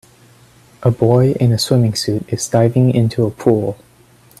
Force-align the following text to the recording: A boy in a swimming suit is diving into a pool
A 0.81 0.89
boy 0.89 1.33
in 1.33 1.51
a 1.51 1.59
swimming 1.59 1.93
suit 1.93 2.25
is 2.29 2.49
diving 2.49 2.89
into 2.95 3.23
a 3.23 3.29
pool 3.29 3.77